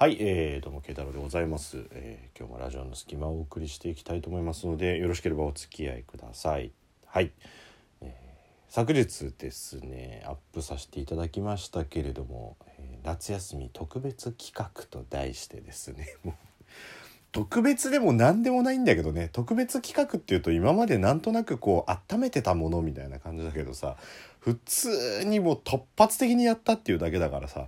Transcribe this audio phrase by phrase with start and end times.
[0.00, 6.70] はい、えー、どうも慶太郎でございます、えー今日もラジオの隙間をお送りしていきたいと思いますのでよろしければお付き合いください。
[7.04, 7.32] はい、
[8.00, 16.34] えー昨日ですねアップさせていただきましたけれども、えー夏休み特別企画と題してですね もう
[17.32, 23.96] 特別でも何でもないんだけどね特別企画っていうと今までなんとなくこう温めてたものみたいな感じだけどさ
[24.38, 27.66] 普通にもう突発的にやったっていうだけだからさ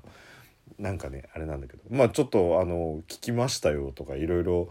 [0.81, 1.83] なんかねあれなんだけど。
[1.91, 4.69] まあちょっとあの聞きましたよとかいろいろ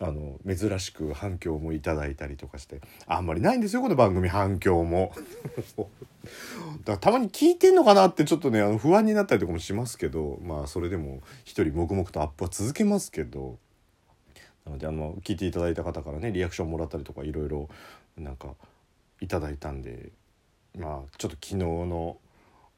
[0.00, 2.80] あの珍しく反響もいただいたりとかして。
[3.06, 5.12] あんまりないんですよこの番組反響も。
[6.84, 10.40] だからたまに聞いてんのかなってちょっとねあの不安になったりとかもしますけど。
[10.42, 13.58] まあそれでも一人黙々とアップは続けますけど。
[14.64, 17.68] なのであの聞いていただいた方からねリアクションもらったりとかいろいろ
[18.16, 18.54] なんか
[19.20, 20.10] いただいたんで。
[20.76, 22.16] まあちょっと昨日の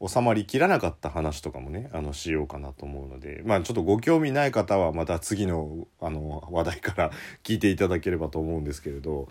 [0.06, 7.10] 収まりきらなかった話とかもねあのしようかなと思うのでまあちょっとご興味ない方はまた次のあの話題から
[7.42, 9.28] 聞いていただければと思うんですけれど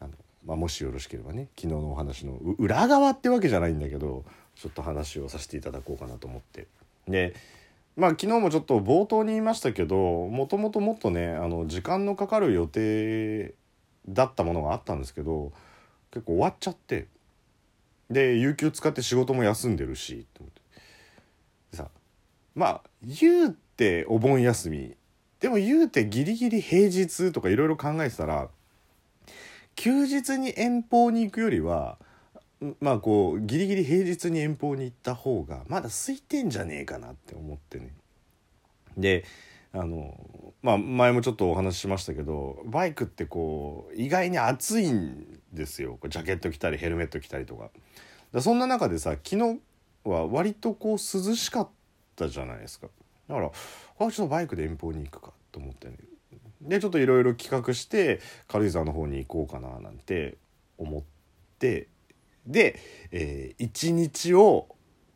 [0.00, 0.12] あの、
[0.44, 6.66] まあ、もしよろしければね昨日のお話の裏側ってわけじゃないんだけどちょっと話をさせていただこうかなと思って。
[7.08, 7.34] で
[7.96, 13.54] まあ昨日もちょっと冒頭に言いましたけどもともともっとねあの時間のかかる予定
[14.08, 15.52] だったものがあったんですけど
[16.10, 17.08] 結構終わっちゃって
[18.10, 21.76] で有給使って仕事も休んでるしと思って。
[21.76, 21.88] さ
[22.54, 24.96] まあ言うてお盆休み。
[25.38, 28.48] でも言うてギリギリ平日とかいろいろ考えてたら
[29.74, 31.96] 休日に遠方に行くよりは
[32.80, 37.94] まあこうギリギリ平日に遠方に行った方がまだ空いてんじゃねえかなって思ってね。
[38.98, 39.24] で
[39.72, 40.14] あの
[40.62, 45.19] まあ前もちょっとお話ししましたけどバイクってこう意外に暑いん
[45.52, 45.98] ですよ。
[46.08, 47.70] ジャケット着たりヘルメット着たりとか。
[48.32, 49.60] だそんな中でさ昨日
[50.04, 51.68] は割とこう涼しかっ
[52.16, 52.88] たじゃないですか。
[53.28, 55.94] だからあちょっとバイクで遠方に行くかと思ってね。
[56.60, 60.36] でちょっといろいろ企画して軽井沢の方に行こうかななんて
[60.78, 61.02] 思っ
[61.58, 61.88] て
[62.46, 62.78] で、
[63.10, 64.68] えー一日を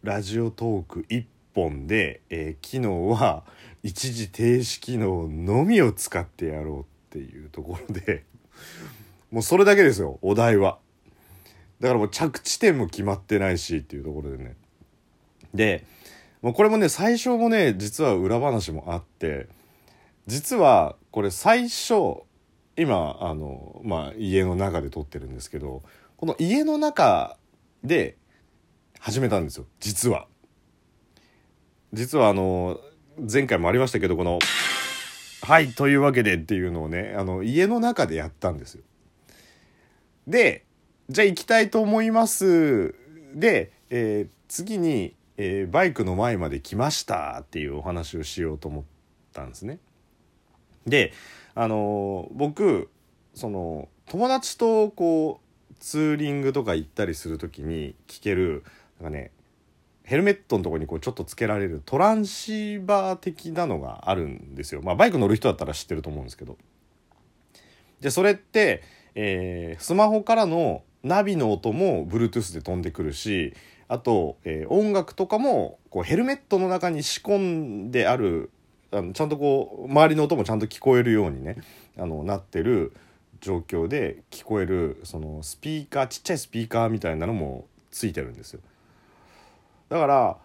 [0.03, 1.25] ラジオトーク1
[1.55, 3.45] 本で、えー昨日は
[3.83, 8.25] 一時停止機能のみを使ってやろうっていうところで
[9.35, 10.79] もうそれだけですよお題は。
[11.81, 14.55] だからもう着地点も決まってないしっていうところでね。
[15.53, 15.85] で
[16.41, 19.49] もうこれもね最初もね実は裏話もあって
[20.29, 22.23] 実はこれ最初
[22.77, 25.83] 今あのまあ家の中で撮ってるんですけど
[26.17, 27.37] この家の中
[27.83, 28.17] で
[29.01, 30.29] 始めたんですよ実は。
[31.93, 32.79] 実はあの
[33.19, 34.39] 前回もありましたけどこの
[35.43, 38.85] 「はいというわけで」っていうのをねあの家の中でやったんですよ。
[40.27, 40.65] で
[41.09, 42.95] じゃあ行きたいと思います
[43.35, 48.85] で、えー次に、えーバイクの前まで来ましたっていうお話をしようと思っ
[49.33, 49.79] たんですね
[50.87, 51.13] で
[51.55, 52.89] あのー僕
[53.35, 58.65] その友達とこうツーリングとか行ったりする時に聞ける
[59.01, 59.33] なんかね
[60.05, 64.83] ヘルメットのとこにこうちょっとつけられるトランシーバー的なのがあるんですよ。
[64.83, 66.59] まあバイク乗る人だったら知ってると思うんですけど。
[68.01, 68.83] でそれって、
[69.15, 73.55] えースマホからのナビの音も Bluetooth で飛んでくるし
[73.89, 78.51] あと、えー音楽とかもこうヘルメットの中に仕込んである
[78.91, 81.57] あのちゃんとこう周りの音もちゃんと聞こえるようにね
[81.99, 82.93] あのなってる
[83.41, 88.61] 状況で聞こえるそのスピーカーちっちゃいスピーカーみたいなのもついてるんですよ。
[89.89, 90.37] だから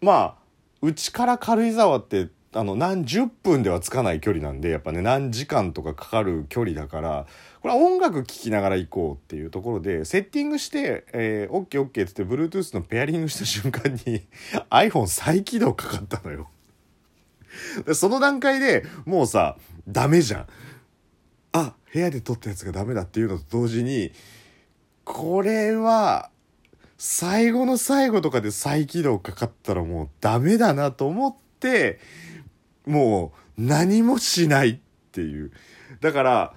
[0.00, 0.34] まあ
[0.82, 7.26] うちから軽井沢ってあの何十分ではつかない距離なんでやっぱね何時間とかかかる距離だから
[7.60, 14.22] これは音楽聴きながら行こうっていうところでセッティングして、えー、OKOK って言って Bluetooth のペアリングした瞬間に
[14.70, 16.48] iPhone 再起動かかったのよ。
[17.86, 19.56] でその段階でもうさ
[19.88, 20.46] ダメじゃん。
[21.52, 24.12] あ部屋で撮ったやつがダメだっていうのと同時に
[25.04, 26.30] これは
[26.98, 31.98] 最後の最後とかで再起動かかったらもうダメだなと思って
[32.86, 34.78] もう何もしないっ
[35.12, 35.52] ていう。
[36.00, 36.54] だから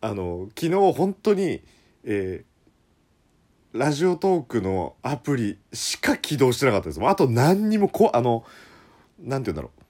[0.00, 1.62] あの昨日本当に、
[2.04, 2.52] えー
[3.74, 7.00] ラジオトークのアプリしか起動してなかったです。
[7.00, 8.44] もあと何にもこあの
[9.18, 9.82] なんて言うんだろう。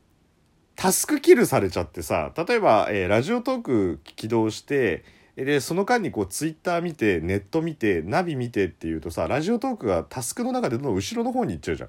[0.76, 11.88] タスクキルされちゃってさ例えば、えーラジオトーク起動してでその間にこうツイッター見てネット見てナビ見てっていうとさラジオトークがタスクの中でどんどん後ろの方に行っちゃうじゃん。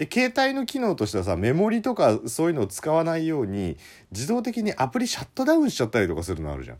[0.00, 3.76] で携帯の機能としてはさメモリとかそういうのを使わないように
[4.12, 6.78] 自動的にアプリシャットダウンしちゃったりとかするのあるじゃん。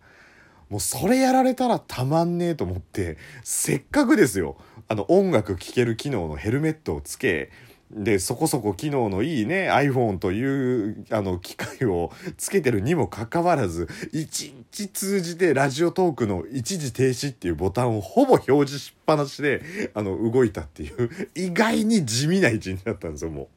[0.71, 4.57] もうそれやられたらたまんねえと思ってせっかくですよ
[4.89, 7.51] あの音楽聴ける機能のヘルメットをつけ
[7.93, 23.49] でそこそこ機能のいいね iPhone というあの機械をつけてるにもかかわらず一日通じてラジオトークの一時停止っていうボタンをほぼ表示しっぱなしであの動いたっていう意外に地味な一日だったんですよも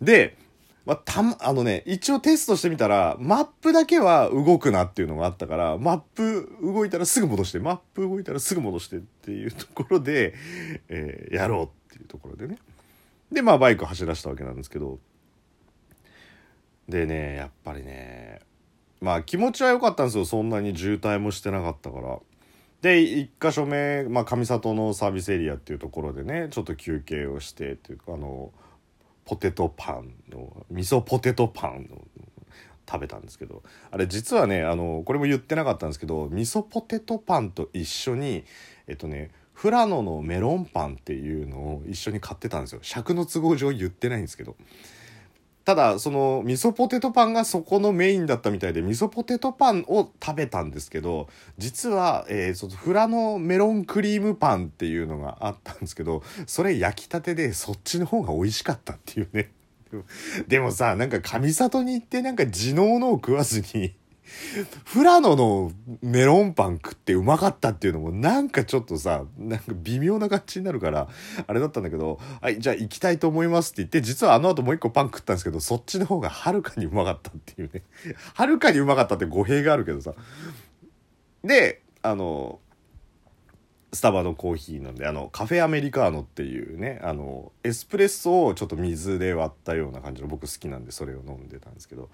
[0.00, 0.04] う。
[0.04, 0.36] で
[0.84, 10.34] まあ、たあのね、一応テストしてみたら、マップだけは動くなっていうのがあったから、マップ動いたらすぐ戻して、マップ動いたらすぐ戻してっていうところで、
[10.88, 12.58] えー、やろうっていうところでね。
[13.32, 14.98] で、まあバイク走らせたわけなんですけど、
[16.88, 18.40] でね、やっぱりね、
[19.00, 20.24] まあ気持ちは良かったんですよ。
[20.24, 22.18] そんなに渋滞もしてなかったから。
[22.82, 28.52] で、1箇所目、まあ上里のサービスエリアっていうところでね、ちょっと休憩をしてっていうか、あの、
[29.26, 32.00] ポテトパンの味噌ポテトパンの
[32.88, 38.44] 食べたんですけどあれ実はねあのこれも言ってなかったんですけど味噌ポテトパンと一緒に
[38.86, 42.80] えっとね富良野のメロンパンっていうのを一緒に買ってたんですよ。
[42.82, 44.56] 尺の都合上言ってないんですけど。
[45.66, 59.50] ただその味噌ポテトパンがそこのメインだったみたいで味噌ポテトパンを食べたんですけど実は、えー、そのフラのメロンクリームパンっていうのがあったんですけどそれ焼きたてでそっちの方が美味しかったっていうね。
[60.46, 63.92] でもさなんか上里に行ってなんか地のものを食わずに
[64.92, 71.08] 富良野のメロンパン食ってうまかったっていうのもなんかちょっとさ、なんか微妙な感じになるから、
[71.46, 77.82] あれだったんだけど、はい、じゃあ行きたいと思いますって言って、実はあの後もう一個パン食ったんですけど、そっちの方がはるかにうまかったっていうね。
[78.34, 80.14] はるかにうまかったって語弊があるけどさ。
[81.44, 82.60] で、あの、
[83.92, 92.10] スタバのコーヒーなんであのカフェアメリカーノっていうねあのエスプレッソをちょっと水で割ったような感じの僕好きなんでそれを飲んでたんですけど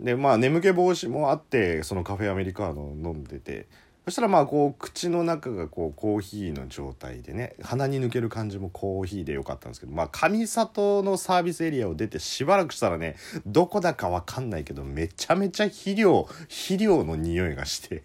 [0.00, 3.66] でまあ眠気防止もあってそのカフェアメリカーノ飲んでて
[4.04, 18.02] そしたらまあこう口の中がこうコーヒーの状態でね鼻に抜ける感じもコーヒーでよかったんですけどまあ上里のサービスエリアを出てしばらくしたらねどこだかわかんないけどめちゃめちゃ肥料肥料の匂いがして。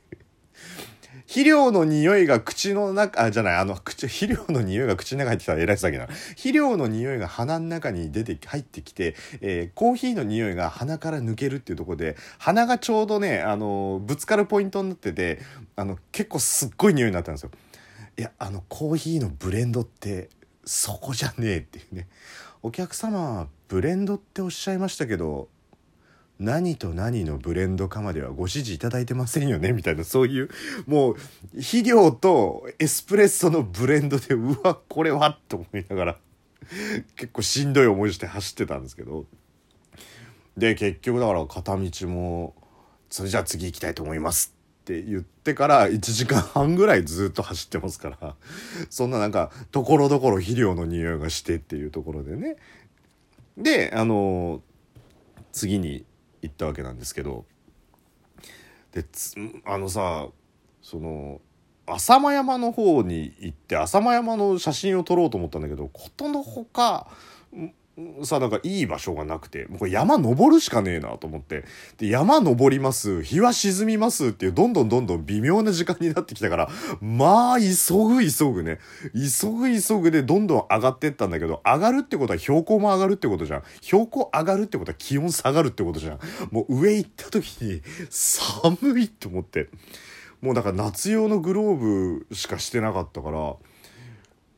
[1.28, 6.08] 肥料の匂いが口の中、あ、じゃない、あの、口、肥料の匂いが口の中に入ってきたら偉い詐欺な。
[6.08, 15.40] 肥料の匂いが鼻の中に出て、入ってきて、えー、コーヒーの匂いが鼻から抜けるっていうとこで、鼻がちょうどね、あの、ぶつかるポイントになってて、
[15.76, 17.52] あの、結構すっごい匂いになったんですよ。
[18.18, 20.30] いや、あの、コーヒーのブレンドって、
[20.66, 22.08] そこじゃねえっていうね。
[22.62, 25.50] お客様、ブレンドっておっしゃいましたけど、
[26.44, 30.50] 何と何のブレンドかまではご指示いただいてませんよねみたいなそういう
[30.86, 31.16] もう
[31.56, 36.18] 肥料とエスプレッソのブレンドでうわこれはと思いながら
[37.16, 39.26] 結構しんどい思いして走ってたんですけど。
[40.58, 42.54] で結局だから片道も
[43.10, 48.36] それじゃあ次行きたいと思いますって言ってから1時間半ぐらいずっと走ってますから
[48.92, 52.58] そんななんかところどころ肥料の匂いがしてっていうところでね。
[53.58, 54.62] であの
[55.52, 56.06] 次に
[56.44, 57.46] 行ったわけなんですけど
[58.92, 59.06] で
[59.66, 60.28] あのさ
[60.82, 61.42] その
[61.88, 67.08] 浅間山の方に行って浅間山の写真を撮ろうと思ったんだけどことのほか
[68.24, 71.64] さなんかいい場所がなくてもうこれ山登るしかねえなと思って。
[71.98, 76.70] で山登ります日は沈みますっていうどんどんどんどん微妙な時間になってきたから
[77.02, 78.80] まあ急ぐ急ぐね。
[79.14, 83.64] 急ぐ急ぐでどんどん上がってったんだけど上がるってことは標高も上がるってことじゃん。
[83.82, 86.20] 標高上がるってことは気温下がるってことじゃん。
[86.50, 89.70] もう上行った時に寒いと思って。
[90.42, 93.56] もうだから夏用のグローブしかしてなかったから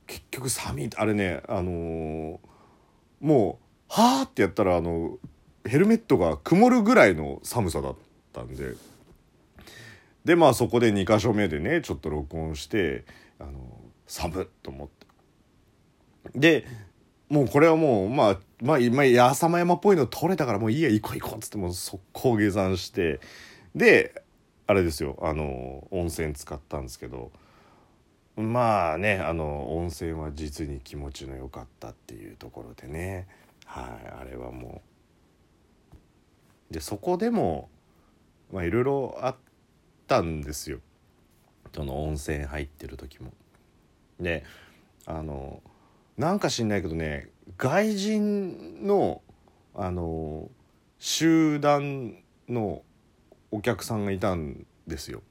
[0.08, 0.89] 結局寒い。
[0.96, 2.38] あれねあのー
[3.20, 5.18] もうはあってやったらあの
[5.66, 7.96] ヘルメットが曇るぐらいの寒さだっ
[8.34, 8.74] たんで。
[10.26, 13.06] でまあそこで2箇所目でねちょっと録音して
[13.40, 13.52] あの
[14.08, 15.06] 寒っと思って
[16.34, 16.68] で
[17.30, 23.20] もうこれはもうまあまあ今浅間山っぽいの取れたからもういいや行こう行こうっつってもう速攻下山して。
[23.76, 24.24] で
[24.68, 27.32] あれですよあの温泉使ったんですけど。
[28.36, 33.27] まあねあの温泉は実に気持ちの良かったっていうところでね
[33.65, 33.86] はい
[34.22, 34.82] あれはも
[36.72, 37.70] うでそこでも
[38.51, 39.36] まあいろいろあっ
[40.08, 40.80] たんですよ
[41.74, 43.34] その温泉入ってる時も。
[44.20, 44.46] で
[45.06, 45.62] あの
[46.18, 49.22] なんか知んないけどね外人の
[49.74, 50.50] あの
[51.00, 52.15] 集団
[52.48, 52.82] の
[53.51, 55.22] お客さんがいたんですよ。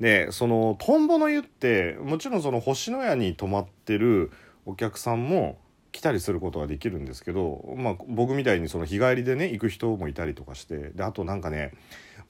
[0.00, 4.30] でそのトンボの湯ってもちろんその星のやに泊まってる
[4.64, 5.58] お客さんも
[5.92, 11.72] 来たりすることができるんですけど、まあ、僕みたいにその日帰りでね行く人もいたりとかしてであとなんかね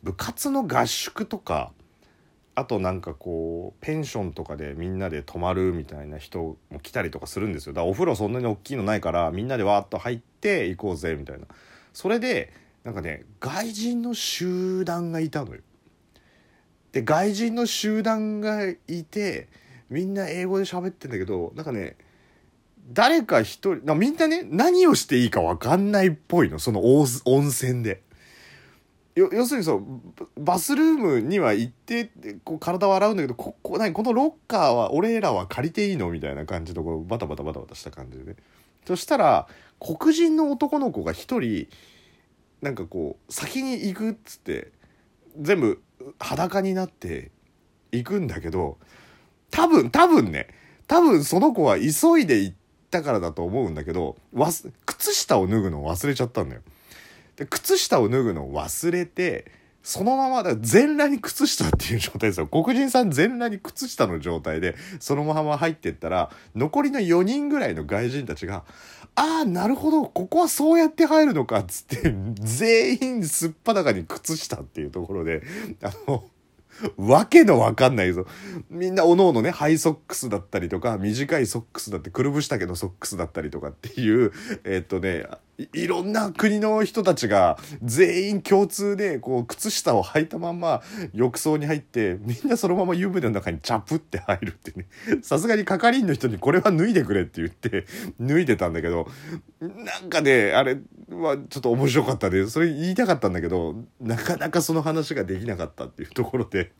[0.02, 1.72] 部活の合宿とか
[2.54, 7.72] あとなんかこうペンションとかでみんなで泊まるみたいな人も来たりとかするんですよ。
[7.72, 11.46] だからお風呂そんなに大きいのないからみんなでわーっと入って行こうぜみたいな。
[11.92, 15.60] それでなんかね外人の集団がいたのよ。
[16.92, 19.48] で外人の集団がいて
[19.90, 21.96] みんな英語で喋ってんだけどなんかね
[22.92, 27.06] 誰か一人みんなね何をしていいか分かんないっぽいのその温
[27.48, 28.02] 泉で。
[29.14, 29.84] 要するにそう
[30.36, 32.12] バスルームには行って
[32.44, 36.08] こう体を洗うんだけどここ何このロッカーは俺らは借りていいの？
[36.10, 38.36] みたいな感じのこうバタバタバタバタした感じでね
[38.86, 39.48] そしたら
[39.80, 41.66] 黒人の男の子が一人
[42.62, 44.70] なんかこう先に行くっつって
[45.38, 45.82] 全部
[46.18, 47.30] 裸になって
[47.92, 48.78] いくんだけど
[49.50, 50.48] 多分多分ね
[50.86, 52.56] 多分その子は急いで行っ
[52.90, 54.16] たからだと思うんだけど
[54.86, 56.62] 靴下を脱ぐのを忘れちゃったんだよ。
[57.36, 59.50] で靴下を脱ぐのを忘れて
[59.88, 68.64] そのままだ全裸に靴下っていう状態ですよ黒人さん全裸に靴下の状態でそのまま入ってったら残りの4人ぐらいの外人たちが
[69.16, 75.42] 「ああなるほどここはそうやって入るのか」っつって全員すっぱだかに靴下っていうところで
[75.82, 76.22] あの
[76.98, 78.26] わけのわかんないぞ。
[78.68, 84.30] みんなおのおのね、ハイソックスだったりとか、短いソックスだって、くるぶし丈のソックスだったりとかっていう、
[84.62, 85.26] え、っとね
[85.58, 94.86] い、ろんな国の人たちが全員共通で、こう、靴下を履いたまんま浴槽に入って、みんなそのまま湯船の中にチャプって入るってね。
[95.20, 97.86] さすがに係員の人にこれは脱いでくれって言って、
[98.20, 99.08] 脱いでたんだけど、
[99.60, 100.78] なんかね、あれ
[101.10, 106.70] はちょっと面白かったで、それ言いたかったんだけど、なかなかその話ができなかったっていうところで、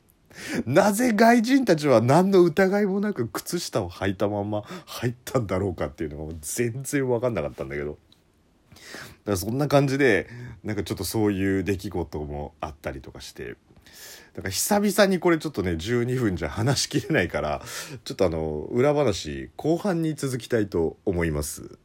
[0.67, 7.99] なぜ外人たちは何の疑いもなく靴下を履いたまま入ったんだろうかっていうのが全然分かんなかったんだけど。
[9.25, 10.29] だからそんな感じで
[10.65, 13.57] なんかちょっとそういう出来事もあったりとかして
[14.35, 17.63] だから久々にこれちょっとね12分じゃ話しきれないから
[18.05, 21.79] ちょっとあの裏話後半に続きたいと思います。